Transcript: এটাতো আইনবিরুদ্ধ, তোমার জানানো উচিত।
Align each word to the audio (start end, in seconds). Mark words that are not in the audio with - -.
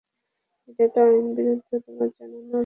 এটাতো 0.69 0.99
আইনবিরুদ্ধ, 1.05 1.69
তোমার 1.85 2.09
জানানো 2.17 2.39
উচিত। 2.39 2.59